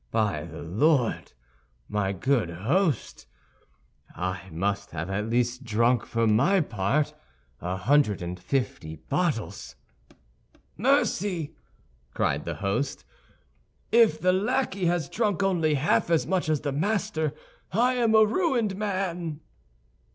By 0.09 0.45
the 0.45 0.63
Lord, 0.63 1.31
my 1.87 2.11
good 2.11 2.49
host! 2.49 3.27
I 4.15 4.49
must 4.49 4.95
at 4.95 5.29
least 5.29 5.59
have 5.59 5.67
drunk 5.67 6.07
for 6.07 6.25
my 6.25 6.59
part 6.59 7.13
a 7.59 7.77
hundred 7.77 8.19
and 8.23 8.39
fifty 8.39 8.95
bottles." 8.95 9.75
"Mercy!" 10.75 11.53
cried 12.15 12.45
the 12.45 12.55
host, 12.55 13.05
"if 13.91 14.19
the 14.19 14.33
lackey 14.33 14.87
has 14.87 15.07
drunk 15.07 15.43
only 15.43 15.75
half 15.75 16.09
as 16.09 16.25
much 16.25 16.49
as 16.49 16.61
the 16.61 16.71
master, 16.71 17.35
I 17.71 17.93
am 17.93 18.15
a 18.15 18.25
ruined 18.25 18.75
man." 18.75 19.41